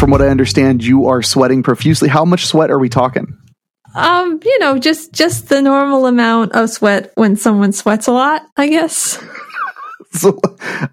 [0.00, 2.08] From what I understand, you are sweating profusely.
[2.08, 3.36] How much sweat are we talking?
[3.94, 8.40] Um, you know, just just the normal amount of sweat when someone sweats a lot,
[8.56, 9.22] I guess.
[10.12, 10.40] so,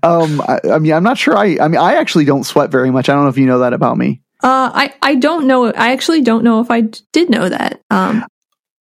[0.03, 1.37] um, I, I, mean, I'm not sure.
[1.37, 3.07] I, I mean, I actually don't sweat very much.
[3.07, 4.23] I don't know if you know that about me.
[4.43, 5.71] Uh, I, I don't know.
[5.71, 6.81] I actually don't know if I
[7.13, 7.79] did know that.
[7.89, 8.25] Um,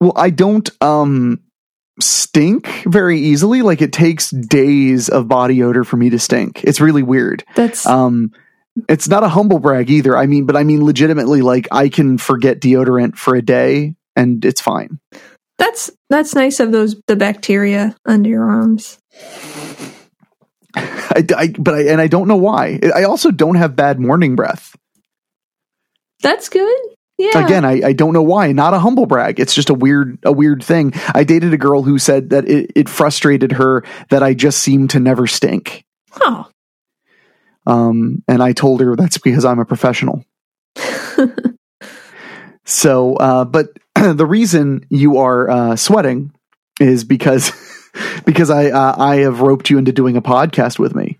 [0.01, 1.39] well, I don't, um,
[2.01, 3.61] stink very easily.
[3.61, 6.65] Like it takes days of body odor for me to stink.
[6.65, 7.45] It's really weird.
[7.55, 8.33] That's, um,
[8.89, 10.17] it's not a humble brag either.
[10.17, 14.43] I mean, but I mean, legitimately, like I can forget deodorant for a day and
[14.43, 14.99] it's fine.
[15.57, 18.99] That's, that's nice of those, the bacteria under your arms.
[20.75, 22.79] I, I, but I, and I don't know why.
[22.95, 24.75] I also don't have bad morning breath.
[26.21, 26.77] That's good.
[27.17, 27.43] Yeah.
[27.43, 28.51] Again, I, I don't know why.
[28.51, 29.39] Not a humble brag.
[29.39, 30.93] It's just a weird a weird thing.
[31.15, 34.91] I dated a girl who said that it, it frustrated her that I just seemed
[34.91, 35.83] to never stink.
[36.21, 36.47] Oh.
[37.67, 40.23] Um, and I told her that's because I'm a professional.
[42.65, 46.31] so, uh, but the reason you are uh, sweating
[46.79, 47.51] is because
[48.25, 51.17] because I uh, I have roped you into doing a podcast with me.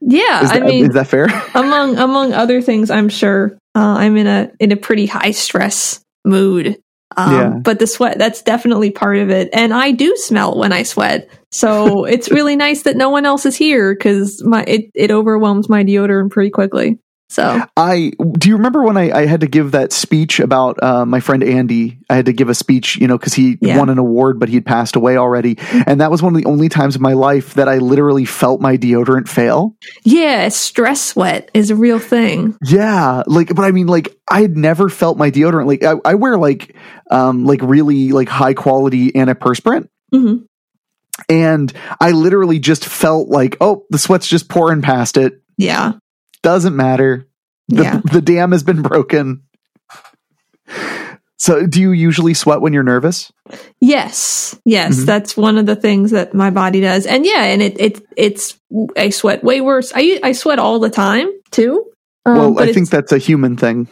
[0.00, 1.26] Yeah, that, I mean, is that fair?
[1.54, 6.00] among among other things, I'm sure uh, I'm in a in a pretty high stress
[6.26, 6.78] mood.
[7.18, 7.48] Um, yeah.
[7.48, 9.50] But the sweat, that's definitely part of it.
[9.52, 11.28] And I do smell when I sweat.
[11.50, 15.68] So it's really nice that no one else is here because my it, it overwhelms
[15.68, 16.98] my deodorant pretty quickly.
[17.30, 21.04] So I do you remember when I, I had to give that speech about uh,
[21.04, 21.98] my friend Andy?
[22.08, 23.76] I had to give a speech, you know, because he yeah.
[23.76, 26.48] won an award, but he had passed away already, and that was one of the
[26.48, 29.76] only times in my life that I literally felt my deodorant fail.
[30.04, 32.56] Yeah, stress sweat is a real thing.
[32.64, 35.66] Yeah, like, but I mean, like, I had never felt my deodorant.
[35.66, 36.74] Like, I, I wear like,
[37.10, 39.88] um, like really like high quality antiperspirant.
[40.14, 40.44] Mm-hmm.
[41.28, 45.42] And I literally just felt like, oh, the sweat's just pouring past it.
[45.56, 45.92] Yeah.
[46.42, 47.26] Doesn't matter.
[47.68, 48.00] The, yeah.
[48.12, 49.42] the dam has been broken.
[51.40, 53.32] So, do you usually sweat when you're nervous?
[53.80, 55.04] Yes, yes, mm-hmm.
[55.04, 58.58] that's one of the things that my body does, and yeah, and it it it's
[58.96, 59.92] I sweat way worse.
[59.94, 61.86] I I sweat all the time too.
[62.26, 63.86] Um, well, I think that's a human thing.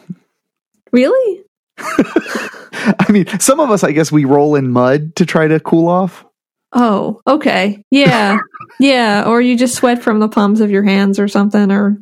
[0.91, 1.43] Really?
[1.77, 5.87] I mean, some of us, I guess, we roll in mud to try to cool
[5.87, 6.25] off.
[6.73, 8.39] Oh, okay, yeah,
[8.79, 11.97] yeah, or you just sweat from the palms of your hands or something, or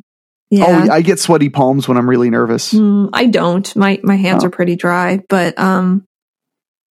[0.50, 0.86] yeah.
[0.88, 2.72] Oh, I get sweaty palms when I'm really nervous.
[2.72, 3.74] Mm, I don't.
[3.74, 4.46] My my hands oh.
[4.46, 6.04] are pretty dry, but um,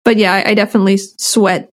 [0.05, 1.71] but yeah, I, I, definitely sweat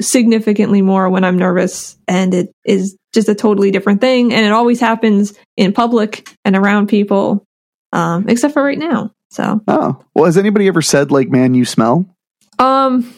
[0.00, 4.32] significantly more when I'm nervous, and it is just a totally different thing.
[4.32, 7.44] And it always happens in public and around people,
[7.92, 9.10] um, except for right now.
[9.30, 9.60] So.
[9.66, 12.14] Oh well, has anybody ever said like, "Man, you smell"?
[12.60, 13.12] Um.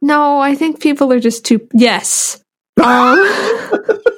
[0.00, 1.68] No, I think people are just too.
[1.74, 2.38] Yes.
[2.82, 3.18] Um.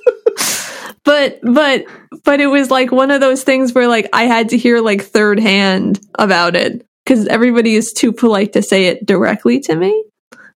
[1.04, 1.84] but but
[2.24, 5.02] but it was like one of those things where like I had to hear like
[5.02, 10.04] third hand about it because everybody is too polite to say it directly to me,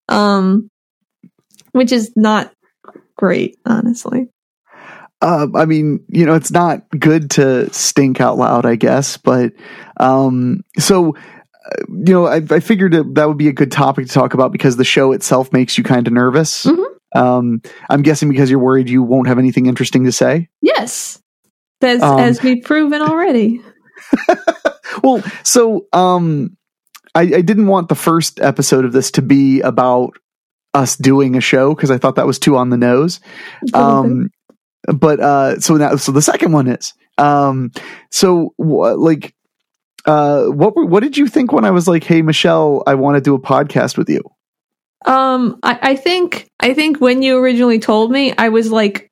[0.09, 0.71] um,
[1.73, 2.53] which is not
[3.17, 4.29] great, honestly.
[5.21, 9.53] Uh, I mean, you know, it's not good to stink out loud, I guess, but
[9.99, 14.13] um, so uh, you know, I, I figured that would be a good topic to
[14.13, 16.65] talk about because the show itself makes you kind of nervous.
[16.65, 16.95] Mm-hmm.
[17.15, 20.49] Um, I'm guessing because you're worried you won't have anything interesting to say.
[20.61, 21.21] Yes,
[21.81, 23.63] as um, as we've proven already.
[25.03, 26.57] well, so um,
[27.15, 30.17] I, I didn't want the first episode of this to be about
[30.75, 33.21] us doing a show because I thought that was too on the nose.
[33.75, 34.31] Um,
[34.83, 37.73] but uh, so now, so the second one is um,
[38.11, 39.35] so wh- like
[40.07, 43.21] uh, what what did you think when I was like, "Hey, Michelle, I want to
[43.21, 44.23] do a podcast with you"?
[45.07, 49.11] Um, I, I think I think when you originally told me, I was like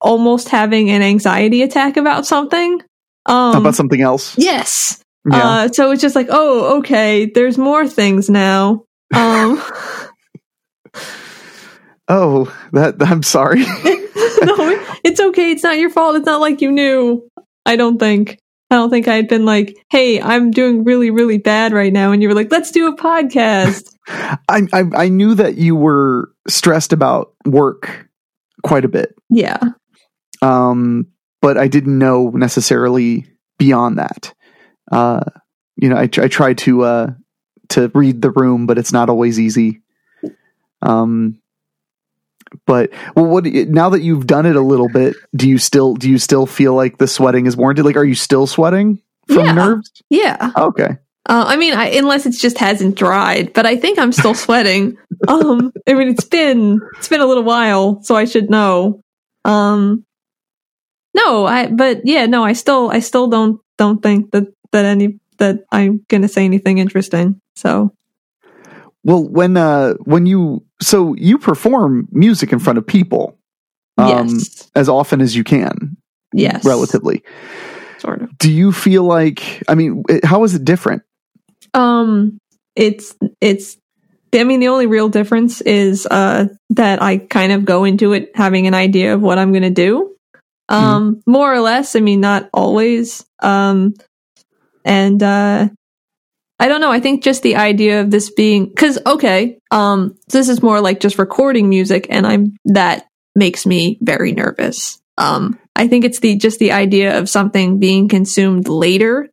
[0.00, 2.80] almost having an anxiety attack about something.
[3.26, 4.36] Um, about something else.
[4.36, 5.02] Yes.
[5.30, 5.36] Yeah.
[5.36, 7.26] Uh, so it's just like, oh, okay.
[7.26, 8.84] There's more things now.
[9.14, 9.62] Um.
[12.08, 13.64] oh, that I'm sorry.
[14.42, 14.56] no,
[15.04, 15.50] it's okay.
[15.52, 16.16] It's not your fault.
[16.16, 17.28] It's not like you knew.
[17.66, 18.38] I don't think.
[18.70, 22.12] I don't think I had been like, "Hey, I'm doing really, really bad right now,"
[22.12, 23.92] and you were like, "Let's do a podcast."
[24.48, 28.08] I, I, I knew that you were stressed about work
[28.62, 29.14] quite a bit.
[29.28, 29.58] Yeah.
[30.42, 31.08] Um,
[31.42, 33.26] but I didn't know necessarily
[33.58, 34.34] beyond that.
[34.90, 35.20] Uh,
[35.76, 37.06] you know, I, I try to uh,
[37.70, 39.80] to read the room, but it's not always easy.
[40.82, 41.40] Um,
[42.66, 46.10] but well, what now that you've done it a little bit, do you still do
[46.10, 47.84] you still feel like the sweating is warranted?
[47.84, 49.52] Like, are you still sweating from Yeah.
[49.52, 49.92] nerves?
[50.10, 50.50] Yeah.
[50.56, 50.96] Okay,
[51.30, 54.98] Uh, I mean, I, unless it just hasn't dried, but I think I'm still sweating.
[55.28, 59.00] um, I mean, it's been it's been a little while, so I should know.
[59.44, 60.04] Um,
[61.14, 65.20] no, I but yeah, no, I still I still don't don't think that that any
[65.38, 67.40] that I'm gonna say anything interesting.
[67.54, 67.94] So
[69.04, 73.38] well, when uh, when you so you perform music in front of people,
[73.98, 75.96] um, yes, as often as you can,
[76.32, 77.22] yes, relatively.
[77.98, 78.36] sort of.
[78.36, 79.62] Do you feel like?
[79.68, 81.04] I mean, how is it different?
[81.74, 82.38] Um,
[82.76, 83.76] it's it's.
[84.32, 88.30] I mean, the only real difference is uh, that I kind of go into it
[88.36, 90.14] having an idea of what I'm going to do,
[90.68, 91.96] um, more or less.
[91.96, 93.26] I mean, not always.
[93.40, 93.94] Um,
[94.84, 95.68] and uh,
[96.60, 96.92] I don't know.
[96.92, 101.00] I think just the idea of this being because okay, um, this is more like
[101.00, 105.00] just recording music, and I'm that makes me very nervous.
[105.16, 109.30] Um, I think it's the just the idea of something being consumed later,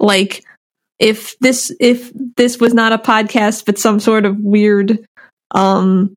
[0.00, 0.44] like
[0.98, 4.98] if this if this was not a podcast but some sort of weird
[5.52, 6.14] um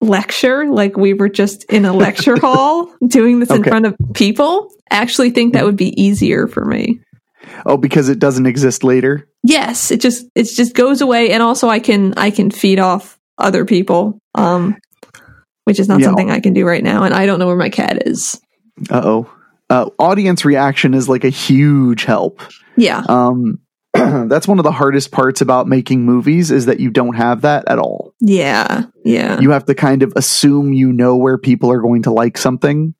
[0.00, 4.68] lecture like we were just in a lecture hall doing this in front of people
[4.90, 7.00] I actually think that would be easier for me
[7.66, 9.26] Oh, because it doesn't exist later.
[9.42, 13.18] yes it just it just goes away and also i can i can feed off
[13.38, 14.76] other people um
[15.64, 16.06] which is not Yeah.
[16.06, 18.40] something i can do right now and i don't know where my cat is
[18.90, 19.33] Uh oh.
[19.70, 22.40] Uh, audience reaction is like a huge help.
[22.76, 23.60] yeah Um,
[23.94, 27.64] that's one of the hardest parts about making movies is that you don't have that
[27.68, 28.12] at all.
[28.20, 32.10] yeah yeah You have to kind of assume you know where people are going to
[32.12, 32.94] like something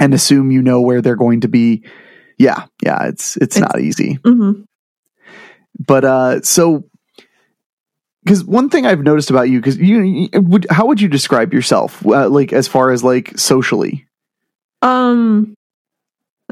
[0.00, 1.84] and assume you know where they're going to be.
[2.38, 4.18] Yeah, yeah, it's it's, It's- not easy.
[4.24, 4.62] hmm
[5.86, 6.84] But uh so
[8.24, 11.54] because one thing I've noticed about you, because you, you would, how would you describe
[11.54, 14.06] yourself, uh, like as far as like socially?
[14.82, 15.54] Um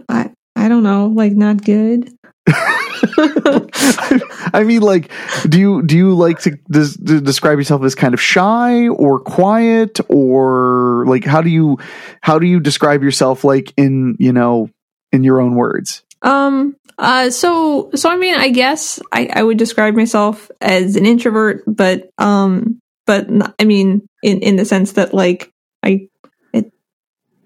[0.08, 2.10] i i don't know like not good
[3.18, 5.10] I mean, like,
[5.48, 9.20] do you do you like to, des- to describe yourself as kind of shy or
[9.20, 11.78] quiet, or like how do you
[12.20, 14.70] how do you describe yourself like in you know
[15.12, 16.02] in your own words?
[16.22, 16.76] Um.
[16.98, 17.30] Uh.
[17.30, 17.90] So.
[17.94, 18.10] So.
[18.10, 22.80] I mean, I guess I, I would describe myself as an introvert, but um.
[23.06, 23.28] But
[23.60, 25.52] I mean, in in the sense that like
[25.82, 26.08] I,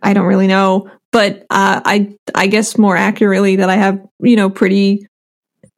[0.02, 0.91] I don't really know.
[1.12, 5.06] But uh, I I guess more accurately that I have you know pretty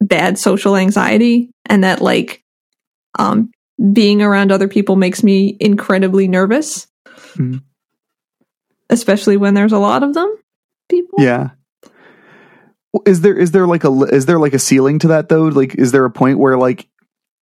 [0.00, 2.42] bad social anxiety, and that like,
[3.18, 3.50] um,
[3.92, 6.86] being around other people makes me incredibly nervous,
[7.36, 7.62] Mhm.
[8.90, 10.34] especially when there's a lot of them.
[10.88, 11.18] People.
[11.22, 11.50] Yeah.
[13.06, 15.44] Is there is there like a is there like a ceiling to that though?
[15.44, 16.88] Like, is there a point where like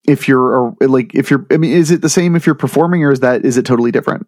[0.08, 3.04] if you're or like if you're I mean, is it the same if you're performing
[3.04, 4.28] or is that is it totally different?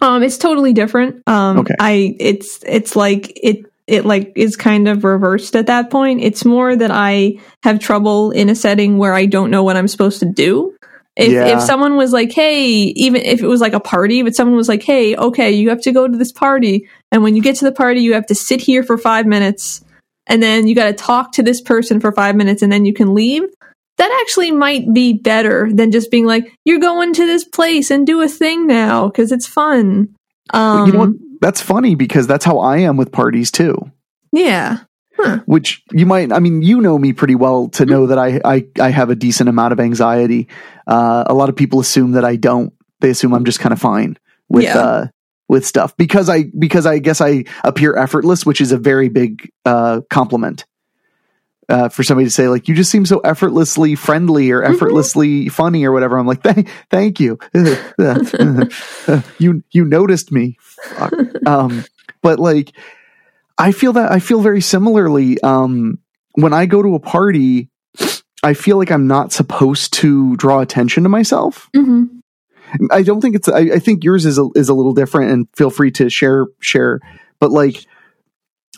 [0.00, 1.22] Um, it's totally different.
[1.26, 1.74] Um, Okay.
[1.80, 6.22] I it's it's like it it like is kind of reversed at that point.
[6.22, 9.88] It's more that I have trouble in a setting where I don't know what I'm
[9.88, 10.74] supposed to do.
[11.16, 11.56] If Yeah.
[11.56, 12.64] if someone was like, "Hey,"
[12.96, 15.80] even if it was like a party, but someone was like, "Hey, okay, you have
[15.82, 18.34] to go to this party, and when you get to the party, you have to
[18.34, 19.82] sit here for five minutes,
[20.28, 22.94] and then you got to talk to this person for five minutes, and then you
[22.94, 23.42] can leave."
[24.00, 28.06] That actually might be better than just being like, "You're going to this place and
[28.06, 30.08] do a thing now because it's fun."
[30.54, 31.10] Um, you know what?
[31.42, 33.76] That's funny because that's how I am with parties too.
[34.32, 34.78] Yeah.
[35.44, 38.64] which you might i mean you know me pretty well to know that i i,
[38.80, 40.48] I have a decent amount of anxiety
[40.86, 43.78] uh, a lot of people assume that i don't they assume i'm just kind of
[43.78, 44.16] fine
[44.48, 44.78] with Yeah.
[44.78, 45.06] uh
[45.50, 49.50] with stuff because i because i guess i appear effortless which is a very big
[49.66, 50.64] uh compliment
[51.70, 55.84] uh, for somebody to say like you just seem so effortlessly friendly or effortlessly funny
[55.84, 57.38] or whatever i'm like thank thank you
[59.38, 60.56] you you noticed me
[61.46, 61.84] um
[62.22, 62.72] but like
[63.60, 65.38] I feel that I feel very similarly.
[65.42, 65.98] Um,
[66.32, 67.68] when I go to a party,
[68.42, 71.68] I feel like I'm not supposed to draw attention to myself.
[71.74, 72.04] hmm
[72.92, 73.48] I don't think it's.
[73.48, 76.46] I, I think yours is a, is a little different, and feel free to share
[76.60, 77.00] share.
[77.40, 77.84] But like,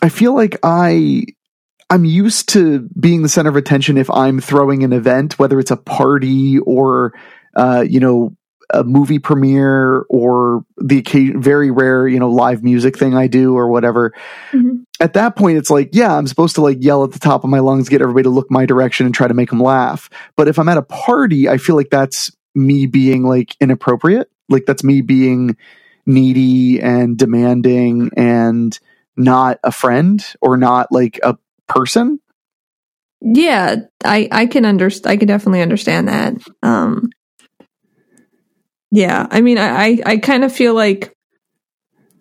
[0.01, 1.25] I feel like I
[1.93, 5.69] I'm used to being the center of attention if I'm throwing an event, whether it's
[5.69, 7.13] a party or
[7.55, 8.35] uh, you know
[8.73, 13.55] a movie premiere or the occasion, very rare you know live music thing I do
[13.55, 14.13] or whatever.
[14.51, 14.85] Mhm.
[14.99, 17.49] at that point it's like yeah i'm supposed to like yell at the top of
[17.49, 20.09] my lungs get everybody to look my direction and try to make them laugh.
[20.35, 24.29] But if i'm at a party i feel like that's me being like inappropriate.
[24.49, 25.57] Like that's me being
[26.05, 28.77] needy and demanding and
[29.15, 31.37] not a friend or not like a
[31.73, 32.19] person.
[33.21, 35.11] Yeah, I I can understand.
[35.11, 36.35] I can definitely understand that.
[36.61, 37.09] Um,
[38.91, 41.13] yeah, I mean, I I, I kind of feel like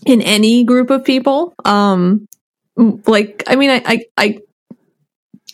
[0.07, 2.29] in any group of people, um,
[2.77, 4.39] like I mean, I I, I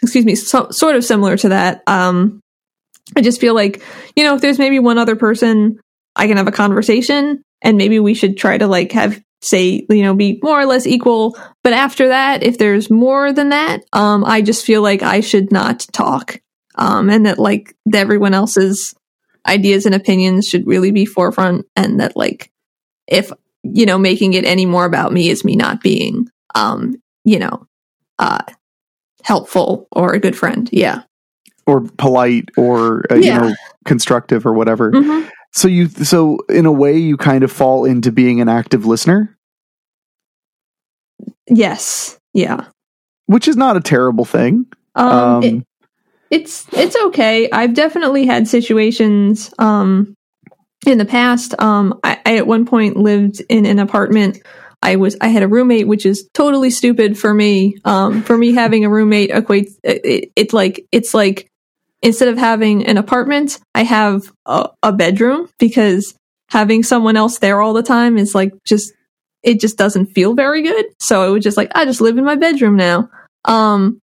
[0.02, 1.83] excuse me, so, sort of similar to that.
[1.87, 2.40] Um,
[3.17, 3.83] I just feel like
[4.17, 5.78] you know, if there's maybe one other person,
[6.14, 10.02] I can have a conversation, and maybe we should try to like have say you
[10.02, 11.37] know be more or less equal.
[11.62, 15.52] But after that if there's more than that um i just feel like i should
[15.52, 16.40] not talk.
[16.75, 18.95] Um and that like everyone else's
[19.47, 22.50] ideas and opinions should really be forefront and that like
[23.07, 27.38] if you know making it any more about me is me not being um you
[27.38, 27.66] know
[28.18, 28.42] uh
[29.28, 30.68] helpful or a good friend.
[30.73, 31.02] Yeah.
[31.66, 33.35] Or polite or uh, yeah.
[33.35, 33.54] you know
[33.85, 34.90] constructive or whatever.
[34.90, 35.28] Mm-hmm.
[35.52, 39.37] So you so in a way you kind of fall into being an active listener?
[41.49, 42.19] Yes.
[42.35, 42.67] Yeah.
[43.26, 44.67] Which is not a terrible thing.
[44.95, 45.64] Um, um it,
[46.31, 47.49] it's it's okay.
[47.50, 50.14] I've definitely had situations um
[50.87, 51.61] in the past.
[51.61, 54.38] Um I, I at one point lived in an apartment
[54.83, 57.76] I was I had a roommate, which is totally stupid for me.
[57.85, 61.50] Um, for me, having a roommate equates it, it, it's like it's like
[62.02, 66.14] instead of having an apartment, I have a, a bedroom because
[66.50, 68.93] having someone else there all the time is like just
[69.43, 70.87] it just doesn't feel very good.
[71.00, 73.11] So it was just like I just live in my bedroom now.
[73.45, 74.00] Um,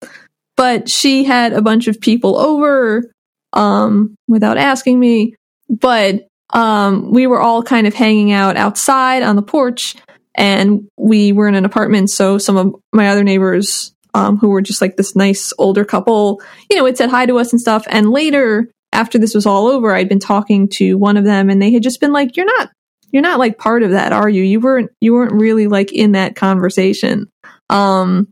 [0.58, 3.12] but she had a bunch of people over
[3.54, 5.36] um, without asking me.
[5.70, 9.96] But um, we were all kind of hanging out outside on the porch,
[10.36, 12.10] and we were in an apartment.
[12.10, 16.42] So some of my other neighbors um, who were just like this nice older couple,
[16.70, 17.86] you know, it said hi to us and stuff.
[17.90, 21.62] And later, after this was all over, I'd been talking to one of them and
[21.62, 22.70] they had just been like, you're not,
[23.12, 24.44] you're not like part of that, are you?
[24.44, 27.30] You weren't, you weren't really like in that conversation.
[27.70, 28.28] Um,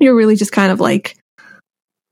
[0.00, 1.16] you're really just kind of like,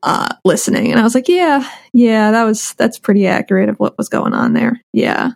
[0.03, 0.91] uh, listening.
[0.91, 4.35] And I was like, yeah, yeah, that was, that's pretty accurate of what was going
[4.35, 4.81] on there.
[4.93, 5.31] Yeah.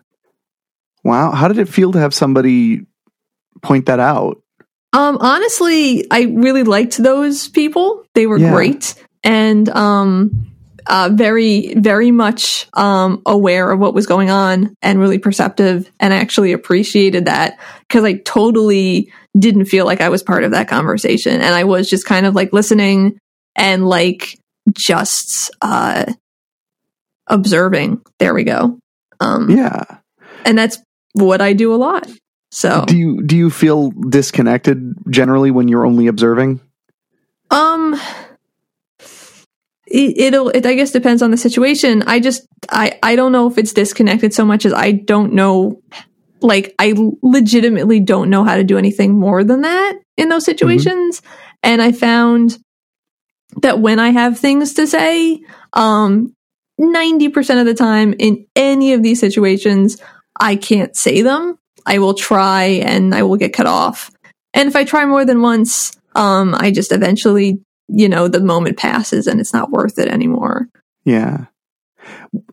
[1.03, 1.31] Wow.
[1.31, 2.85] How did it feel to have somebody
[3.61, 4.41] point that out?
[4.93, 8.05] Um, honestly, I really liked those people.
[8.13, 8.51] They were yeah.
[8.51, 10.53] great and um,
[10.87, 15.91] uh, very, very much um, aware of what was going on and really perceptive.
[15.99, 20.51] And I actually appreciated that because I totally didn't feel like I was part of
[20.51, 21.33] that conversation.
[21.33, 23.19] And I was just kind of like listening
[23.55, 24.39] and like
[24.73, 26.05] just uh,
[27.27, 28.01] observing.
[28.19, 28.79] There we go.
[29.19, 29.83] Um, yeah.
[30.45, 30.79] And that's
[31.13, 32.07] what I do a lot.
[32.57, 36.59] So do you do you feel disconnected generally when you're only observing?
[37.51, 38.01] Um
[39.85, 42.01] it, will it I guess depends on the situation.
[42.07, 45.83] I just I I don't know if it's disconnected so much as I don't know
[46.41, 50.53] like I legitimately don't know how to do anything more than that in those mm-hmm.
[50.53, 51.21] situations.
[51.21, 51.59] Mm-hmm.
[51.61, 52.57] And I found
[53.61, 55.39] that when I have things to say,
[55.73, 56.33] um
[56.81, 60.01] 90% of the time in any of these situations,
[60.39, 64.11] I can't say them I will try and I will get cut off.
[64.53, 68.77] And if I try more than once, um, I just eventually, you know, the moment
[68.77, 70.67] passes and it's not worth it anymore.
[71.05, 71.45] Yeah.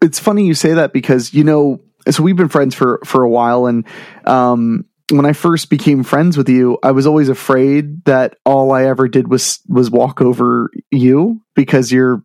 [0.01, 3.29] It's funny you say that because, you know, so we've been friends for, for a
[3.29, 3.85] while and,
[4.25, 8.87] um, when I first became friends with you, I was always afraid that all I
[8.87, 12.23] ever did was was walk over you because you're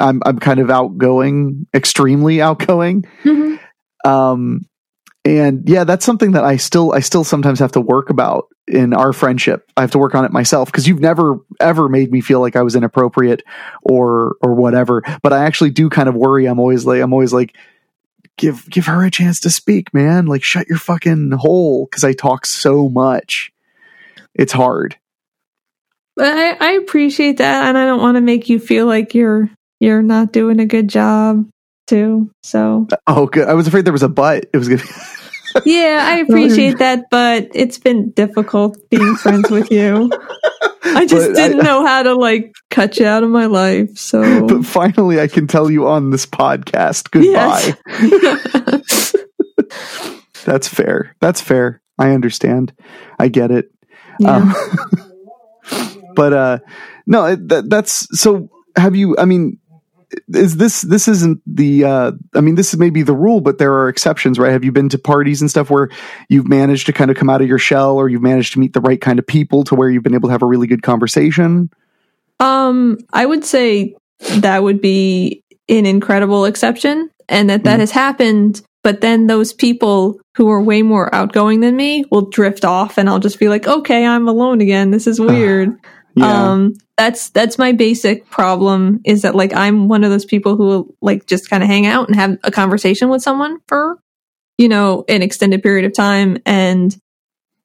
[0.00, 3.02] I'm I'm kind of outgoing, extremely outgoing.
[3.24, 4.08] Mm-hmm.
[4.08, 4.62] Um
[5.24, 8.94] and yeah that's something that i still i still sometimes have to work about in
[8.94, 9.70] our friendship.
[9.76, 12.56] I have to work on it myself because you've never ever made me feel like
[12.56, 13.42] i was inappropriate
[13.82, 15.02] or or whatever.
[15.22, 16.46] But i actually do kind of worry.
[16.46, 17.56] I'm always like i'm always like
[18.36, 20.26] give give her a chance to speak man.
[20.26, 21.86] Like shut your fucking hole.
[21.86, 23.52] Because i talk so much.
[24.34, 24.96] It's hard.
[26.18, 29.50] I, I appreciate that and i don't want to make you feel like you're
[29.80, 31.48] you're not doing a good job
[31.92, 32.30] too.
[32.42, 33.48] So oh, good.
[33.48, 34.46] I was afraid there was a but.
[34.52, 34.80] It was good.
[35.66, 40.10] yeah, I appreciate that, but it's been difficult being friends with you.
[40.84, 43.98] I just but didn't I, know how to like cut you out of my life.
[43.98, 47.10] So, but finally, I can tell you on this podcast.
[47.10, 47.74] Goodbye.
[48.00, 49.14] Yes.
[50.44, 51.14] That's fair.
[51.20, 51.82] That's fair.
[51.98, 52.72] I understand.
[53.18, 53.70] I get it.
[54.18, 54.36] Yeah.
[54.36, 54.54] Um,
[56.16, 56.58] but uh,
[57.06, 58.48] no, that, that's so.
[58.76, 59.14] Have you?
[59.18, 59.58] I mean,
[60.28, 63.72] is this this isn't the uh, I mean this is maybe the rule, but there
[63.74, 64.52] are exceptions, right?
[64.52, 65.88] Have you been to parties and stuff where
[66.28, 68.72] you've managed to kind of come out of your shell, or you've managed to meet
[68.72, 70.82] the right kind of people to where you've been able to have a really good
[70.82, 71.70] conversation?
[72.40, 73.94] Um, I would say
[74.36, 77.80] that would be an incredible exception, and that that mm.
[77.80, 82.64] has happened but then those people who are way more outgoing than me will drift
[82.64, 84.90] off and I'll just be like, okay, I'm alone again.
[84.90, 85.70] This is weird.
[86.14, 86.50] Yeah.
[86.50, 90.64] Um, that's, that's my basic problem is that like I'm one of those people who
[90.64, 93.98] will like just kind of hang out and have a conversation with someone for,
[94.58, 96.38] you know, an extended period of time.
[96.44, 96.96] And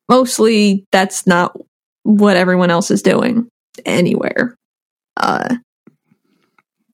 [0.10, 1.58] mostly that's not
[2.04, 3.50] what everyone else is doing
[3.86, 4.56] anywhere.
[5.18, 5.58] Uh,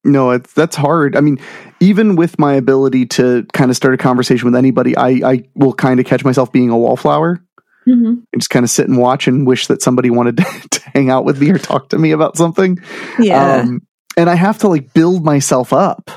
[0.04, 1.16] no, it's that's hard.
[1.16, 1.40] I mean,
[1.80, 5.74] even with my ability to kind of start a conversation with anybody, I I will
[5.74, 7.42] kind of catch myself being a wallflower.
[7.88, 8.06] Mm-hmm.
[8.06, 11.10] And just kind of sit and watch and wish that somebody wanted to, to hang
[11.10, 12.80] out with me or talk to me about something.
[13.20, 13.62] Yeah.
[13.62, 13.86] Um,
[14.18, 16.12] and I have to like build myself up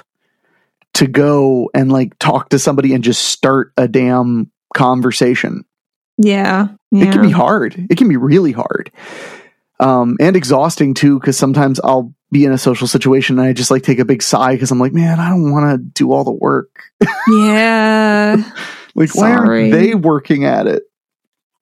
[0.95, 5.65] to go and like talk to somebody and just start a damn conversation.
[6.19, 6.69] Yeah.
[6.91, 7.05] yeah.
[7.05, 7.87] It can be hard.
[7.91, 8.91] It can be really hard.
[9.79, 13.71] Um, and exhausting too, because sometimes I'll be in a social situation and I just
[13.71, 16.25] like take a big sigh because I'm like, man, I don't want to do all
[16.25, 16.81] the work.
[17.29, 18.37] Yeah.
[18.95, 19.31] like, Sorry.
[19.31, 20.85] why aren't they working at it?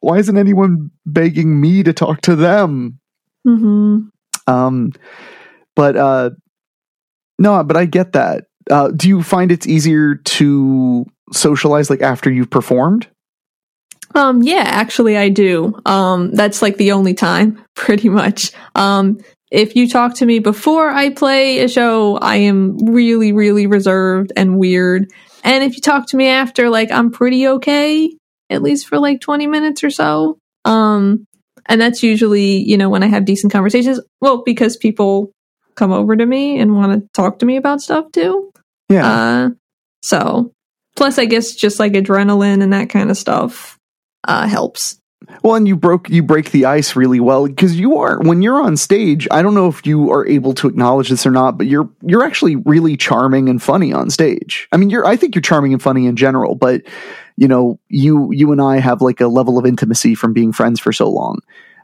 [0.04, 3.00] Why isn't anyone begging me to talk to them?
[3.46, 4.08] Mm-hmm.
[4.46, 4.92] Um,
[5.74, 6.30] but uh,
[7.38, 8.44] no, but I get that.
[8.70, 13.08] Uh, do you find it's easier to socialize like after you've performed?
[14.14, 15.80] Um, yeah, actually I do.
[15.86, 18.52] Um, that's like the only time, pretty much.
[18.74, 19.18] Um,
[19.50, 24.32] if you talk to me before I play a show, I am really, really reserved
[24.36, 25.10] and weird.
[25.44, 28.10] And if you talk to me after, like, I'm pretty okay,
[28.50, 30.38] at least for like 20 minutes or so.
[30.64, 31.26] Um,
[31.66, 34.00] and that's usually, you know, when I have decent conversations.
[34.20, 35.32] Well, because people
[35.74, 38.52] come over to me and want to talk to me about stuff too.
[38.88, 39.06] Yeah.
[39.06, 39.50] Uh,
[40.02, 40.52] so,
[40.96, 43.78] plus, I guess just like adrenaline and that kind of stuff
[44.24, 44.98] uh, helps.
[45.42, 48.60] Well, and you broke you break the ice really well because you are when you're
[48.60, 49.26] on stage.
[49.30, 52.24] I don't know if you are able to acknowledge this or not, but you're you're
[52.24, 54.68] actually really charming and funny on stage.
[54.70, 56.82] I mean, you're I think you're charming and funny in general, but
[57.36, 60.80] you know, you you and I have like a level of intimacy from being friends
[60.80, 61.40] for so long.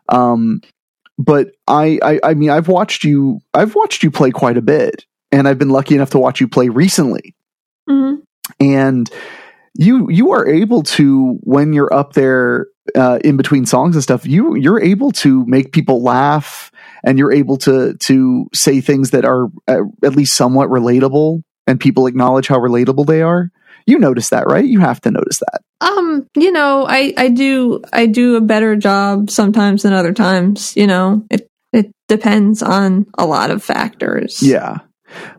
[0.08, 0.60] Um,
[1.18, 5.04] but I, I I mean, I've watched you I've watched you play quite a bit,
[5.32, 7.34] and I've been lucky enough to watch you play recently,
[7.88, 8.20] mm-hmm.
[8.58, 9.10] and
[9.74, 14.26] you you are able to when you're up there uh, in between songs and stuff,
[14.26, 16.70] you you're able to make people laugh,
[17.04, 21.80] and you're able to to say things that are uh, at least somewhat relatable, and
[21.80, 23.50] people acknowledge how relatable they are.
[23.90, 24.64] You notice that, right?
[24.64, 25.60] You have to notice that.
[25.80, 30.76] Um, you know, I I do I do a better job sometimes than other times.
[30.76, 34.42] You know, it it depends on a lot of factors.
[34.42, 34.78] Yeah,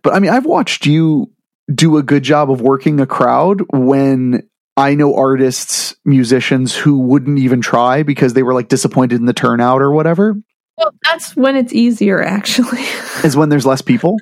[0.03, 1.31] but I mean, I've watched you
[1.73, 7.39] do a good job of working a crowd when I know artists, musicians who wouldn't
[7.39, 10.35] even try because they were like disappointed in the turnout or whatever.
[10.77, 12.83] Well, that's when it's easier, actually.
[13.23, 14.17] Is when there's less people?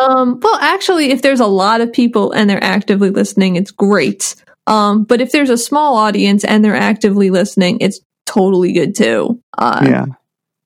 [0.00, 4.34] Um, well, actually, if there's a lot of people and they're actively listening, it's great.
[4.66, 9.40] Um, but if there's a small audience and they're actively listening, it's totally good too.
[9.56, 10.04] Uh, yeah.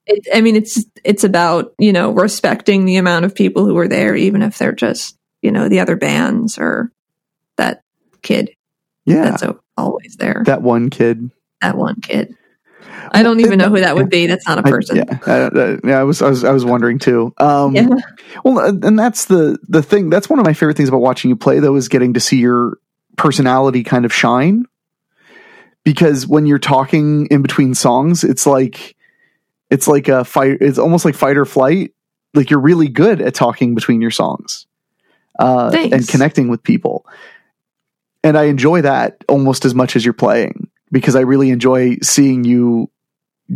[0.06, 3.88] It, I mean, it's it's about you know respecting the amount of people who are
[3.88, 6.90] there, even if they're just you know the other bands or
[7.56, 7.82] that
[8.22, 8.50] kid
[9.08, 9.30] yeah.
[9.30, 9.42] That's
[9.78, 10.42] always there.
[10.44, 11.30] That one kid.
[11.62, 12.36] That one kid.
[13.10, 14.26] I don't even know who that would be.
[14.26, 15.00] That's not a person.
[15.00, 16.00] I, yeah, uh, yeah.
[16.00, 17.32] I was, I was, I was wondering too.
[17.38, 17.88] Um, yeah.
[18.44, 20.10] Well, and that's the the thing.
[20.10, 22.38] That's one of my favorite things about watching you play, though, is getting to see
[22.38, 22.78] your
[23.16, 24.66] personality kind of shine.
[25.84, 28.96] Because when you're talking in between songs, it's like
[29.70, 30.58] it's like a fight.
[30.60, 31.94] It's almost like fight or flight.
[32.34, 34.66] Like you're really good at talking between your songs
[35.38, 37.06] uh, and connecting with people
[38.22, 42.44] and I enjoy that almost as much as you're playing because I really enjoy seeing
[42.44, 42.90] you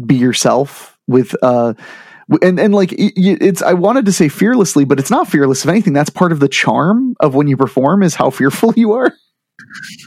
[0.07, 1.75] be yourself with uh
[2.41, 5.65] and and like it's I wanted to say fearlessly but it's not fearless.
[5.65, 8.93] If anything that's part of the charm of when you perform is how fearful you
[8.93, 9.13] are.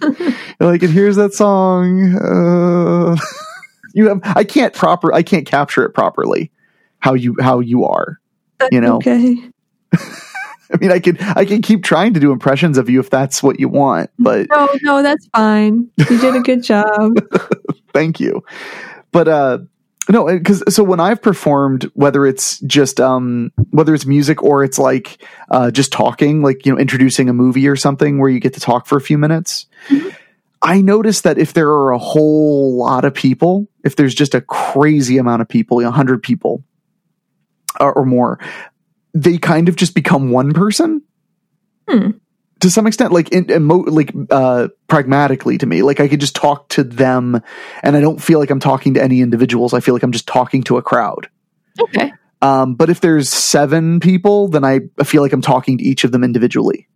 [0.59, 3.15] Like and here's that song uh,
[3.93, 6.51] you have I can't proper I can't capture it properly
[6.99, 8.19] how you how you are
[8.71, 8.97] you know?
[8.97, 9.51] okay
[10.73, 13.43] I mean, I could I can keep trying to do impressions of you if that's
[13.43, 15.89] what you want, but no, no, that's fine.
[15.97, 17.13] You did a good job.
[17.93, 18.43] Thank you.
[19.11, 19.59] But uh,
[20.09, 24.77] no, because so when I've performed, whether it's just um, whether it's music or it's
[24.77, 28.53] like uh, just talking, like you know, introducing a movie or something where you get
[28.53, 29.67] to talk for a few minutes.
[29.89, 30.09] Mm-hmm.
[30.61, 34.41] I notice that if there are a whole lot of people, if there's just a
[34.41, 36.63] crazy amount of people, a hundred people
[37.79, 38.39] or, or more,
[39.15, 41.01] they kind of just become one person
[41.89, 42.11] hmm.
[42.59, 46.35] to some extent like in, emo- like uh pragmatically to me like i could just
[46.35, 47.41] talk to them
[47.81, 50.27] and i don't feel like i'm talking to any individuals i feel like i'm just
[50.27, 51.29] talking to a crowd
[51.81, 52.11] okay
[52.43, 56.11] um but if there's seven people then i feel like i'm talking to each of
[56.11, 56.87] them individually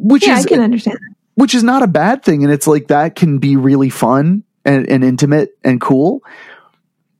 [0.00, 0.98] which yeah, is I can understand.
[1.34, 2.42] which is not a bad thing.
[2.42, 6.22] And it's like that can be really fun and, and intimate and cool.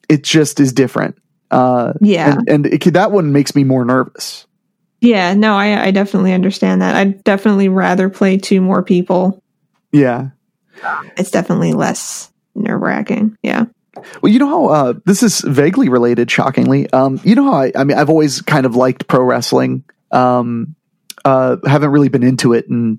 [0.08, 1.18] It just is different.
[1.50, 2.32] Uh, yeah.
[2.32, 4.46] And, and it, that one makes me more nervous.
[5.00, 5.34] Yeah.
[5.34, 6.94] No, I, I definitely understand that.
[6.94, 9.42] I'd definitely rather play two more people.
[9.92, 10.30] Yeah.
[11.16, 13.36] It's definitely less nerve wracking.
[13.42, 13.66] Yeah.
[14.22, 16.90] Well, you know how uh, this is vaguely related, shockingly.
[16.90, 19.84] Um, you know how I, I mean, I've always kind of liked pro wrestling.
[20.10, 20.74] Um,
[21.24, 22.98] uh, haven't really been into it in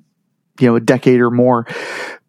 [0.60, 1.66] you know a decade or more,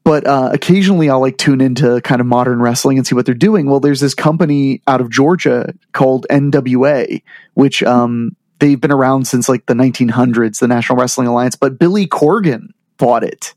[0.05, 3.35] but uh, occasionally I'll like tune into kind of modern wrestling and see what they're
[3.35, 3.67] doing.
[3.67, 7.23] Well, there's this company out of Georgia called NWA,
[7.55, 11.57] which um, they've been around since like the 1900s, the National Wrestling Alliance.
[11.57, 13.55] But Billy Corgan bought it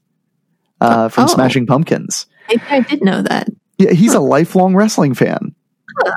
[0.82, 1.28] uh, from oh.
[1.28, 2.28] Smashing Pumpkins.
[2.48, 3.50] Maybe I did know that.
[3.78, 4.20] Yeah, he's huh.
[4.20, 5.56] a lifelong wrestling fan.
[5.98, 6.14] Huh.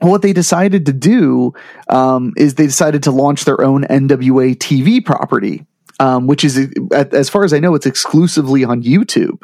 [0.00, 1.54] What they decided to do
[1.88, 5.64] um, is they decided to launch their own NWA TV property,
[6.00, 9.42] um, which is, as far as I know, it's exclusively on YouTube.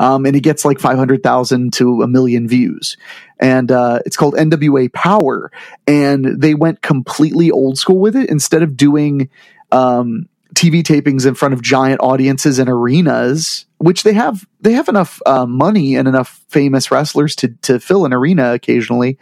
[0.00, 2.96] Um, and it gets like 500,000 to a million views.
[3.40, 5.50] And uh, it's called NWA Power.
[5.86, 8.30] And they went completely old school with it.
[8.30, 9.28] Instead of doing
[9.72, 14.88] um, TV tapings in front of giant audiences and arenas, which they have they have
[14.88, 19.18] enough uh, money and enough famous wrestlers to to fill an arena occasionally.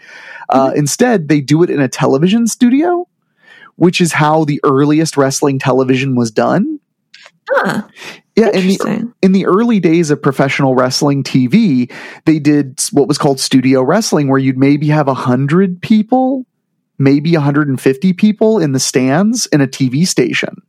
[0.48, 0.79] Uh, mm-hmm.
[0.79, 3.07] Instead, they do it in a television studio,
[3.77, 6.81] which is how the earliest wrestling television was done.
[7.49, 7.83] Huh.
[8.35, 11.91] Yeah, in the, in the early days of professional wrestling TV,
[12.27, 16.45] they did what was called studio wrestling, where you'd maybe have a hundred people
[16.99, 20.62] maybe 150 people in the stands in a TV station.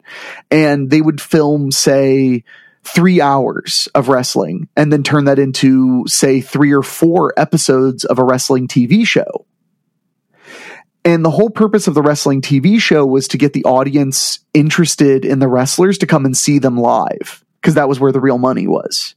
[0.51, 2.43] And they would film, say,
[2.83, 8.19] three hours of wrestling and then turn that into, say, three or four episodes of
[8.19, 9.45] a wrestling TV show.
[11.07, 15.23] And the whole purpose of the wrestling TV show was to get the audience interested
[15.23, 18.37] in the wrestlers to come and see them live because that was where the real
[18.37, 19.15] money was.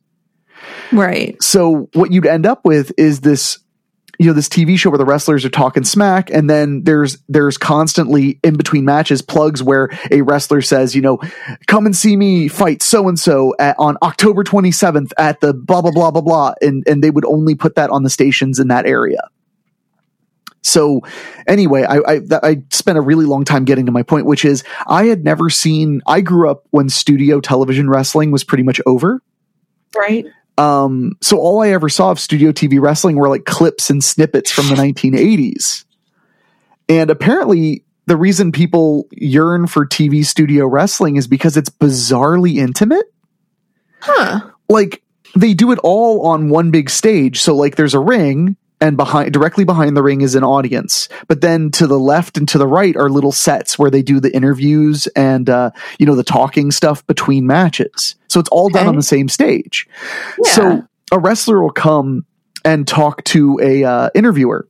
[0.93, 1.37] Right.
[1.43, 3.59] So what you'd end up with is this
[4.21, 7.59] you know this TV show where the wrestlers are talking smack, and then there's there's
[7.59, 11.19] constantly in between matches plugs where a wrestler says, you know,
[11.67, 15.91] come and see me fight so and so on October 27th at the blah blah
[15.91, 18.87] blah blah blah, and and they would only put that on the stations in that
[18.87, 19.23] area.
[20.63, 21.01] So
[21.47, 24.63] anyway, I, I, I spent a really long time getting to my point, which is
[24.87, 26.03] I had never seen.
[26.07, 29.23] I grew up when studio television wrestling was pretty much over.
[29.97, 30.27] Right.
[30.59, 34.51] Um, so all I ever saw of studio TV wrestling were like clips and snippets
[34.51, 35.85] from the 1980s.
[36.89, 43.07] And apparently, the reason people yearn for TV studio wrestling is because it's bizarrely intimate.
[44.01, 44.51] Huh.
[44.69, 45.03] Like,
[45.37, 47.41] they do it all on one big stage.
[47.41, 51.41] So, like, there's a ring, and behind directly behind the ring is an audience but
[51.41, 54.35] then to the left and to the right are little sets where they do the
[54.35, 58.75] interviews and uh, you know the talking stuff between matches so it's all okay.
[58.75, 59.87] done on the same stage
[60.45, 60.53] yeah.
[60.53, 62.25] so a wrestler will come
[62.65, 64.67] and talk to a uh, interviewer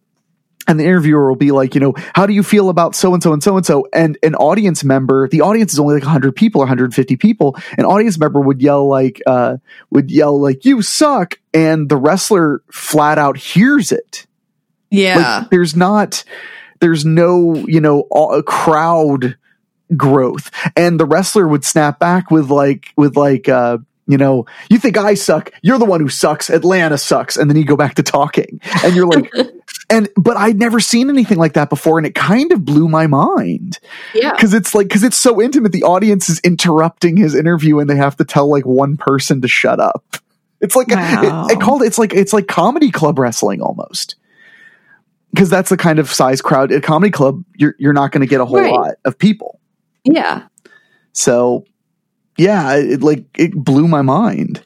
[0.71, 3.21] and the interviewer will be like, you know, how do you feel about so and
[3.21, 3.89] so and so and so?
[3.93, 7.57] And an audience member, the audience is only like 100 people or 150 people.
[7.77, 9.57] An audience member would yell like, uh,
[9.91, 11.41] would yell like, you suck.
[11.53, 14.29] And the wrestler flat out hears it.
[14.91, 15.41] Yeah.
[15.41, 16.23] Like, there's not,
[16.79, 19.37] there's no, you know, a crowd
[19.97, 20.53] growth.
[20.77, 24.97] And the wrestler would snap back with like, with like, uh, you know, you think
[24.97, 25.51] I suck.
[25.63, 26.51] You're the one who sucks.
[26.51, 27.37] Atlanta sucks.
[27.37, 29.33] And then you go back to talking and you're like,
[29.91, 31.99] and, but I'd never seen anything like that before.
[31.99, 33.79] And it kind of blew my mind.
[34.15, 34.37] Yeah.
[34.37, 35.73] Cause it's like, cause it's so intimate.
[35.73, 39.49] The audience is interrupting his interview and they have to tell like one person to
[39.49, 40.17] shut up.
[40.61, 41.47] It's like, wow.
[41.49, 44.17] it, I called it, it's like, it's like comedy club wrestling almost.
[45.37, 47.45] Cause that's the kind of size crowd at comedy club.
[47.57, 48.73] You're, you're not going to get a whole right.
[48.73, 49.61] lot of people.
[50.05, 50.47] Yeah.
[51.13, 51.65] So
[52.41, 54.65] yeah, it like it blew my mind.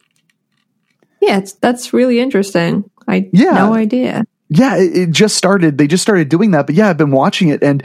[1.20, 2.88] Yeah, it's that's really interesting.
[3.08, 3.54] I yeah.
[3.54, 4.24] no idea.
[4.56, 5.78] Yeah, it, it, just started.
[5.78, 7.82] They just started doing that, but yeah, I've been watching it, and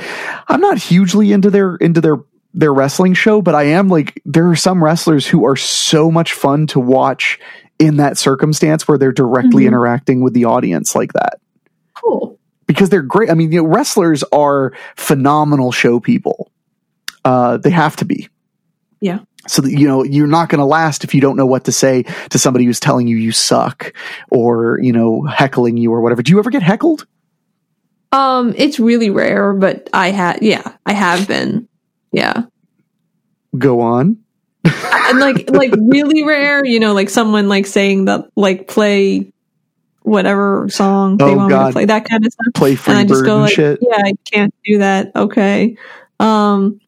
[0.48, 2.18] I'm not hugely into their into their
[2.54, 6.34] their wrestling show, but I am like there are some wrestlers who are so much
[6.34, 7.40] fun to watch
[7.80, 9.70] in that circumstance where they're directly mm-hmm.
[9.70, 11.40] interacting with the audience like that.
[11.96, 12.38] Cool.
[12.68, 13.32] Because they're great.
[13.32, 16.52] I mean, you know, wrestlers are phenomenal show people.
[17.26, 18.30] Uh, they have to be.
[19.02, 21.66] Yeah so that you know you're not going to last if you don't know what
[21.66, 23.94] to say to somebody who's telling you you suck
[24.30, 26.22] or you know heckling you or whatever.
[26.22, 27.06] Do you ever get heckled?
[28.12, 31.68] Um it's really rare but i had yeah i have been.
[32.12, 32.44] Yeah.
[33.58, 34.18] Go on.
[34.64, 39.32] And like like really rare you know like someone like saying that like play
[40.02, 41.66] whatever song they oh, want God.
[41.66, 42.54] me to play that kind of stuff.
[42.56, 43.80] Play free and I just go like shit.
[43.82, 45.16] yeah i can't do that.
[45.16, 45.78] Okay.
[46.20, 46.82] Um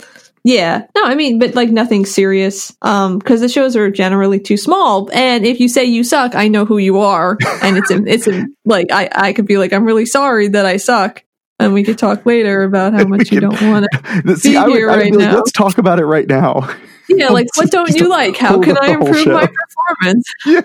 [0.43, 0.87] Yeah.
[0.95, 2.75] No, I mean, but like nothing serious.
[2.81, 5.09] Um, because the shows are generally too small.
[5.13, 7.37] And if you say you suck, I know who you are.
[7.61, 10.65] And it's a, it's a, like I I could be like I'm really sorry that
[10.65, 11.23] I suck.
[11.59, 13.85] And we could talk later about how much you don't want
[14.25, 15.35] to See, be I would, here I would right be like, now.
[15.35, 16.67] let's talk about it right now.
[17.07, 18.37] Yeah, like what don't you like?
[18.37, 20.33] How can I improve my performance?
[20.45, 20.61] Yeah.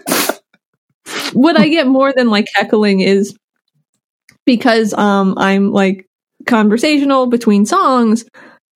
[1.35, 3.37] what I get more than like heckling is
[4.47, 6.09] because um I'm like
[6.47, 8.25] conversational between songs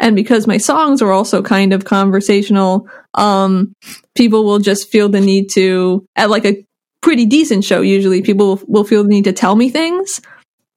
[0.01, 3.73] and because my songs are also kind of conversational um
[4.17, 6.65] people will just feel the need to at like a
[7.03, 10.21] pretty decent show usually people will, will feel the need to tell me things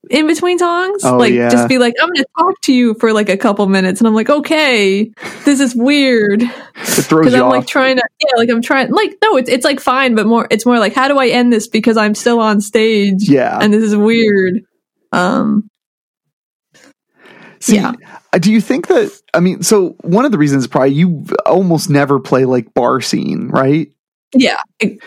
[0.10, 1.50] in between songs Oh, like yeah.
[1.50, 4.14] just be like i'm gonna talk to you for like a couple minutes and i'm
[4.14, 5.10] like okay
[5.46, 6.40] this is weird
[6.76, 7.52] because I'm off.
[7.52, 10.48] like trying to yeah, like I'm trying like no, it's it's like fine, but more
[10.50, 13.58] it's more like how do I end this because I'm still on stage yeah.
[13.62, 14.62] and this is weird.
[15.12, 15.70] Um
[17.64, 17.94] See, yeah.
[18.34, 19.18] uh, do you think that?
[19.34, 23.48] I mean, so one of the reasons probably you almost never play like bar scene,
[23.48, 23.88] right?
[24.36, 24.62] yeah,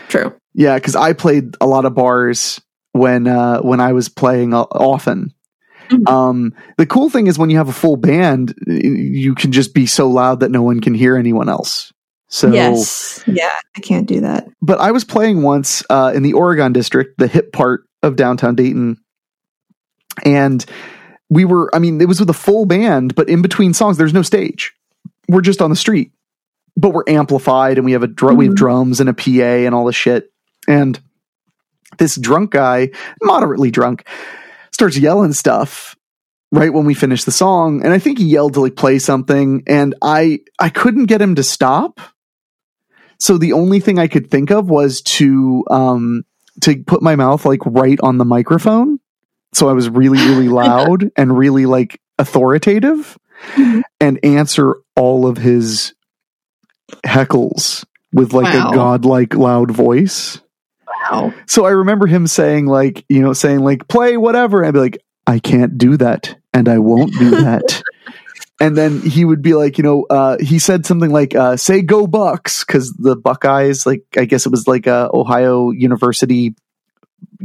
[0.09, 0.35] true.
[0.55, 2.59] Yeah, because I played a lot of bars
[2.92, 5.35] when uh, when I was playing o- often.
[5.90, 6.09] Mhm.
[6.09, 9.85] Um, the cool thing is when you have a full band, you can just be
[9.85, 11.92] so loud that no one can hear anyone else.
[12.29, 13.23] So, yes.
[13.27, 14.49] Yeah, I can't do that.
[14.62, 18.55] but I was playing once uh, in the Oregon district, the hip part of downtown
[18.57, 18.97] Dayton,
[20.25, 20.64] and
[21.30, 21.74] we were.
[21.74, 24.72] I mean, it was with a full band, but in between songs, there's no stage.
[25.28, 26.12] We're just on the street,
[26.76, 28.36] but we're amplified, and we have a drum.
[28.36, 28.58] We have Mhm.
[28.58, 30.30] drums and a PA and all this shit.
[30.68, 30.98] And
[31.98, 32.90] this drunk guy,
[33.22, 34.04] moderately drunk,
[34.72, 35.96] starts yelling stuff
[36.52, 39.64] right when we finish the song and i think he yelled to like play something
[39.66, 41.98] and i i couldn't get him to stop
[43.18, 46.24] so the only thing i could think of was to um
[46.60, 49.00] to put my mouth like right on the microphone
[49.57, 53.19] so i was really really loud and really like authoritative
[53.55, 53.83] Mhm.
[54.01, 55.92] and answer all of his
[57.05, 58.71] heckles with like Wow.
[58.71, 60.40] a godlike loud voice
[61.11, 61.33] Wow.
[61.47, 64.61] so I remember him saying like, you know, saying like, play whatever.
[64.61, 66.35] And I'd be like, I can't do that.
[66.55, 67.83] And I won't do that.
[68.61, 71.83] and then he would be like, you know, uh, he said something like, uh, say
[71.83, 72.64] go Bucks.
[72.64, 76.55] Cause the Buckeyes, like, I guess it was like a Ohio University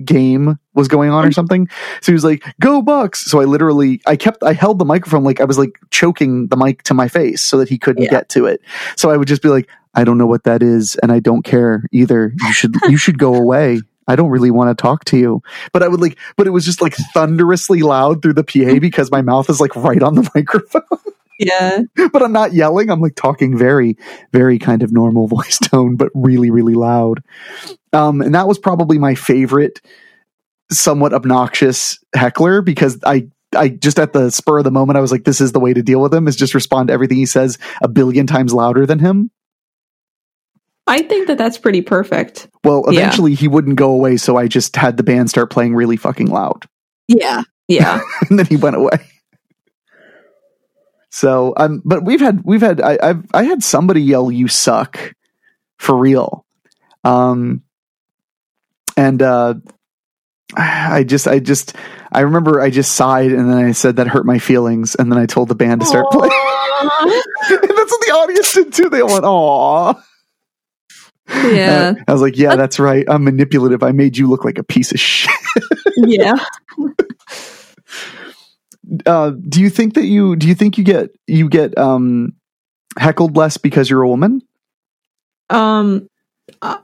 [0.03, 1.67] game was going on or something.
[2.01, 3.25] So he was like, go Bucks.
[3.29, 6.55] So I literally, I kept, I held the microphone like I was like choking the
[6.57, 8.09] mic to my face so that he couldn't Yeah.
[8.11, 8.61] get to it.
[8.97, 11.43] So I would just be like, I don't know what that is, and I don't
[11.43, 12.33] care either.
[12.41, 13.81] You should you should go away.
[14.07, 15.41] I don't really want to talk to you.
[15.73, 19.11] But I would like, but it was just like thunderously loud through the PA because
[19.11, 20.81] my mouth is like right on the microphone.
[21.41, 21.79] Yeah.
[22.13, 22.89] but I'm not yelling.
[22.89, 23.97] I'm like talking very,
[24.31, 27.23] very kind of normal voice tone, but really, really loud.
[27.93, 29.81] Um, and that was probably my favorite,
[30.71, 35.11] somewhat obnoxious heckler because I I just at the spur of the moment I was
[35.11, 37.25] like, this is the way to deal with him is just respond to everything he
[37.25, 39.29] says a billion times louder than him.
[40.87, 42.47] I think that that's pretty perfect.
[42.63, 43.01] Well, Yeah.
[43.01, 46.27] eventually he wouldn't go away, so I just had the band start playing really fucking
[46.27, 46.65] loud,
[47.07, 47.43] Yeah.
[47.67, 48.01] Yeah.
[48.29, 48.99] and then he went away.
[51.11, 55.13] So, um, but we've had we've had I, I've I had somebody yell "you suck"
[55.77, 56.45] for real,
[57.03, 57.63] um,
[58.95, 59.55] and uh,
[60.55, 61.75] I just I just
[62.13, 65.19] I remember I just sighed and then I said that hurt my feelings, and then
[65.19, 66.31] I told the band to start playing.
[67.49, 68.89] And that's what the audience did too.
[68.89, 69.93] They went, "Aw."
[71.29, 71.93] yeah.
[72.07, 73.05] I was like, "Yeah, that's right.
[73.07, 73.83] I'm manipulative.
[73.83, 75.31] I made you look like a piece of shit."
[75.97, 76.35] Yeah.
[79.05, 82.33] uh, do you think that you do you think you get you get um
[82.97, 84.41] heckled less because you're a woman?
[85.49, 86.07] Um,
[86.61, 86.77] uh,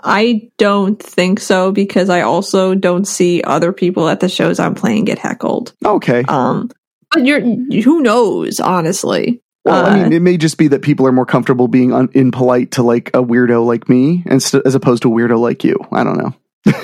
[0.00, 4.74] I don't think so because I also don't see other people at the shows I'm
[4.74, 5.74] playing get heckled.
[5.84, 6.22] Okay.
[6.28, 6.70] Um,
[7.10, 9.42] but you're who knows, honestly.
[9.64, 12.10] well, I uh, mean, it may just be that people are more comfortable being un-
[12.12, 15.76] impolite to like a weirdo like me, inst- as opposed to a weirdo like you.
[15.92, 16.34] I don't know.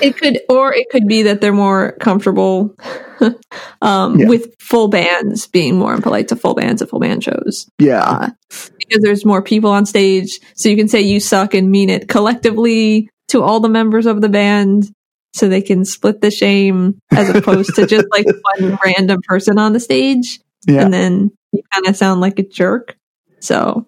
[0.00, 2.74] It could, or it could be that they're more comfortable
[3.82, 4.28] um, Yeah.
[4.28, 8.30] with full bands being more impolite to full bands at full band shows Yeah, uh,
[8.78, 12.08] because there's more people on stage, so you can say you suck and mean it
[12.08, 14.90] collectively to all the members of the band,
[15.34, 18.26] so they can split the shame as opposed to just like
[18.60, 20.82] one random person on the stage, yeah.
[20.84, 22.96] and then you kind of sound like a jerk.
[23.40, 23.86] So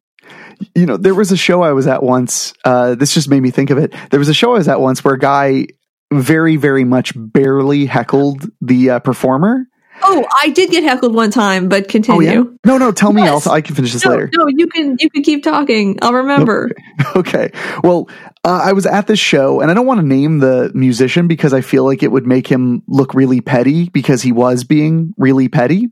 [0.74, 2.54] you know, there was a show I was at once.
[2.64, 3.92] Uh, this just made me think of it.
[4.11, 5.66] There was a show I was at once where a guy
[6.12, 9.67] very, very much barely heckled the uh, performer.
[10.03, 12.29] Oh, I did get heckled one time, but Oh continue.
[12.29, 12.43] yeah.
[12.67, 12.90] No, no.
[12.90, 13.23] Tell me.
[13.23, 13.47] Yes.
[13.47, 14.29] I can finish this No, later.
[14.35, 15.99] no, you can you can keep talking.
[16.03, 16.71] I'll remember.
[17.17, 17.53] Okay.
[17.85, 18.09] Well,
[18.45, 21.53] uh, I was at this show, and I don't want to name the musician because
[21.53, 25.49] I feel like it would make him look really petty because he was being really
[25.49, 25.90] petty.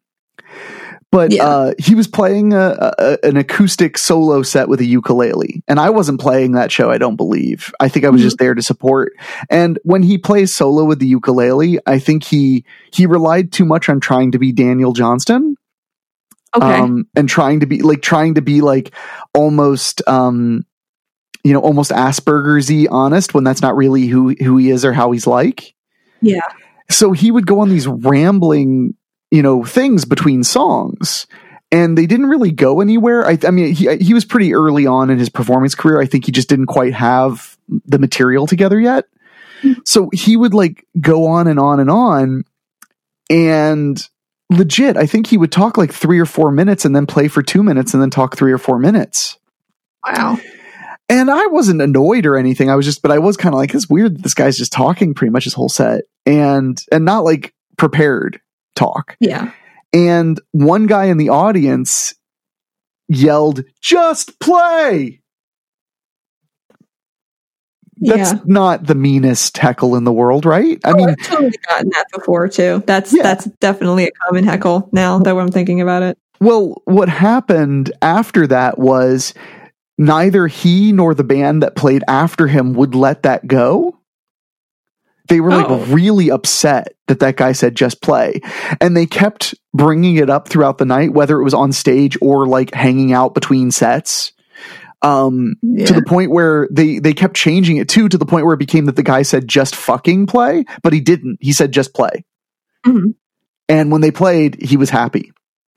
[1.12, 1.46] But yeah.
[1.46, 5.90] uh, he was playing a, a, an acoustic solo set with a ukulele, and I
[5.90, 6.90] wasn't playing that show.
[6.90, 7.70] I don't believe.
[7.78, 8.26] I think I was mm-hmm.
[8.28, 9.12] just there to support.
[9.50, 13.90] And when he plays solo with the ukulele, I think he he relied too much
[13.90, 15.56] on trying to be Daniel Johnston.
[16.56, 16.66] Okay.
[16.66, 18.94] Um, and trying to be like trying to be like
[19.34, 20.66] almost um
[21.44, 24.94] you know almost Asperger's y honest when that's not really who who he is or
[24.94, 25.74] how he's like.
[26.22, 26.40] Yeah.
[26.90, 28.94] So he would go on these rambling
[29.32, 31.26] you know things between songs
[31.72, 33.26] and they didn't really go anywhere.
[33.26, 36.00] I, I, mean, he he was pretty early on in his performance career.
[36.00, 39.06] I think he just didn't quite have the material together yet.
[39.62, 39.80] Mm-hmm.
[39.86, 42.44] So he would like go on and on and on,
[43.30, 44.08] and
[44.50, 47.42] legit, I think he would talk like three or four minutes and then play for
[47.42, 49.38] two minutes and then talk three or four minutes.
[50.06, 50.38] Wow.
[51.08, 52.68] And I wasn't annoyed or anything.
[52.68, 54.72] I was just, but I was kind of like, it's weird that this guy's just
[54.72, 58.40] talking pretty much his whole set and and not like prepared
[58.74, 59.16] talk.
[59.20, 59.52] Yeah.
[59.92, 62.14] And one guy in the audience
[63.08, 65.20] yelled, just play.
[68.04, 68.40] That's yeah.
[68.46, 70.80] not the meanest heckle in the world, right?
[70.84, 72.82] I oh, mean, I've totally gotten that before too.
[72.84, 73.22] That's yeah.
[73.22, 76.18] that's definitely a common heckle now that I'm thinking about it.
[76.40, 79.34] Well, what happened after that was
[79.98, 83.96] neither he nor the band that played after him would let that go.
[85.28, 85.84] They were like oh.
[85.86, 88.40] really upset that that guy said just play.
[88.80, 92.46] And they kept bringing it up throughout the night, whether it was on stage or
[92.46, 94.32] like hanging out between sets.
[95.04, 95.86] Um, yeah.
[95.86, 98.58] to the point where they, they kept changing it too, to the point where it
[98.58, 101.38] became that the guy said just fucking play, but he didn't.
[101.40, 102.24] He said just play.
[102.86, 103.10] Mm-hmm.
[103.68, 105.32] And when they played, he was happy.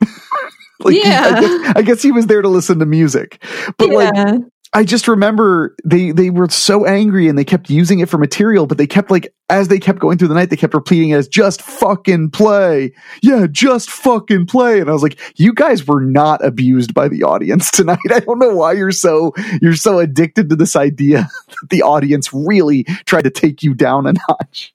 [0.80, 1.28] like, yeah.
[1.28, 3.42] He, I, guess, I, guess, he was there to listen to music.
[3.78, 3.96] But yeah.
[3.96, 8.18] like, I just remember they they were so angry and they kept using it for
[8.18, 11.10] material, but they kept like as they kept going through the night, they kept repeating
[11.10, 12.92] it as just fucking play.
[13.22, 14.80] Yeah, just fucking play.
[14.80, 17.98] And I was like, you guys were not abused by the audience tonight.
[18.10, 22.32] I don't know why you're so you're so addicted to this idea that the audience
[22.32, 24.74] really tried to take you down a notch.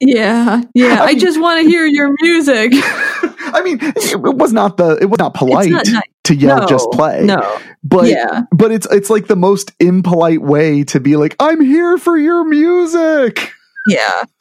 [0.00, 1.02] Yeah, yeah.
[1.02, 2.72] I, I just want to hear your music.
[2.74, 6.02] I mean, it was not the it was not polite not nice.
[6.24, 7.22] To yell no, just play.
[7.24, 7.58] No.
[7.82, 8.42] But yeah.
[8.52, 12.44] but it's it's like the most impolite way to be like, I'm here for your
[12.44, 13.52] music.
[13.86, 14.24] Yeah.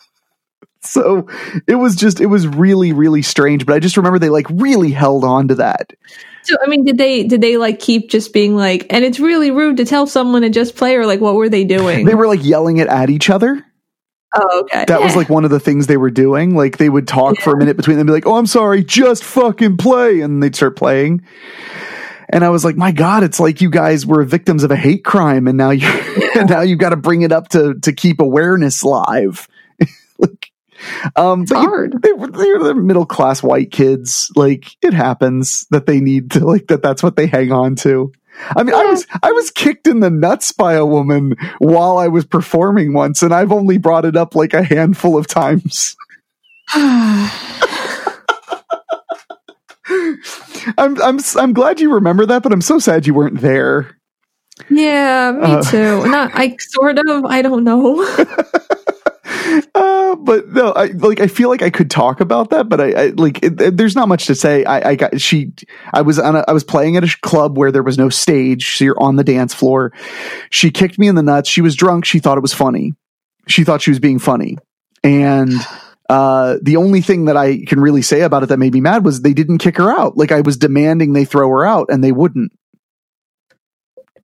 [0.84, 1.28] So
[1.68, 3.68] it was just it was really, really strange.
[3.68, 5.94] But I just remember they like really held on to that.
[6.42, 9.52] So I mean, did they did they like keep just being like, and it's really
[9.52, 12.06] rude to tell someone to just play, or like what were they doing?
[12.06, 13.64] They were like yelling it at each other.
[14.34, 14.86] Oh, okay.
[14.86, 15.06] That yeah.
[15.06, 16.56] was like one of the things they were doing.
[16.56, 17.44] Like they would talk yeah.
[17.44, 20.56] for a minute between them, be like, "Oh, I'm sorry, just fucking play," and they'd
[20.56, 21.24] start playing.
[22.30, 25.04] And I was like, "My God, it's like you guys were victims of a hate
[25.04, 25.88] crime, and now you
[26.36, 26.44] yeah.
[26.44, 29.50] now you've got to bring it up to to keep awareness live."
[30.18, 30.52] like,
[31.18, 31.94] um, it's hard.
[31.94, 34.32] You, they were they're middle class white kids.
[34.36, 36.82] Like it happens that they need to like that.
[36.82, 38.14] That's what they hang on to.
[38.56, 42.08] I mean, I was I was kicked in the nuts by a woman while I
[42.08, 45.96] was performing once, and I've only brought it up like a handful of times.
[50.78, 53.98] I'm I'm I'm glad you remember that, but I'm so sad you weren't there.
[54.70, 56.08] Yeah, me uh, too.
[56.08, 57.26] Not I sort of.
[57.26, 58.02] I don't know.
[59.76, 61.20] uh, but no, I like.
[61.20, 63.44] I feel like I could talk about that, but I, I like.
[63.44, 64.64] It, it, there's not much to say.
[64.64, 65.52] I, I got she.
[65.94, 66.36] I was on.
[66.36, 69.16] A, I was playing at a club where there was no stage, so you're on
[69.16, 69.94] the dance floor.
[70.50, 71.50] She kicked me in the nuts.
[71.50, 72.06] She was drunk.
[72.06, 72.94] She thought it was funny.
[73.48, 74.58] She thought she was being funny,
[75.04, 75.54] and.
[76.10, 79.06] Uh, the only thing that I can really say about it that made me mad
[79.06, 80.18] was they didn't kick her out.
[80.18, 82.52] Like I was demanding they throw her out and they wouldn't.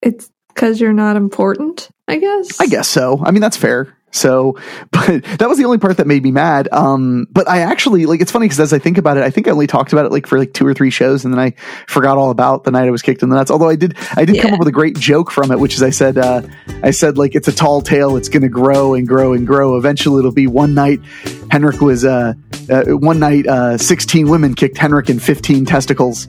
[0.02, 2.60] It's because you're not important, I guess.
[2.60, 3.22] I guess so.
[3.24, 3.97] I mean, that's fair.
[4.12, 4.58] So,
[4.92, 6.70] but that was the only part that made me mad.
[6.72, 9.48] Um, but I actually like it's funny because as I think about it, I think
[9.48, 11.52] I only talked about it like for like two or three shows, and then I
[11.88, 13.52] forgot all about the night I was kicked in the nuts.
[13.52, 14.44] Although I did, I did yeah.
[14.44, 16.42] come up with a great joke from it, which is I said, uh,
[16.84, 19.78] I said like it's a tall tale, it's going to grow and grow and grow.
[19.78, 21.02] Eventually, it'll be one night.
[21.50, 22.34] Henrik was uh,
[22.70, 26.28] uh one night, uh, sixteen women kicked Henrik in fifteen testicles.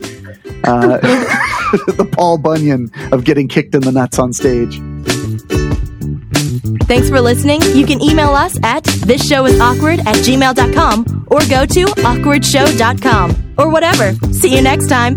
[0.65, 0.99] Uh,
[1.87, 4.81] the Paul Bunyan of getting kicked in the nuts on stage.
[6.85, 7.61] Thanks for listening.
[7.75, 14.13] You can email us at thisshowis awkward at gmail.com or go to awkwardshow.com or whatever.
[14.33, 15.17] See you next time.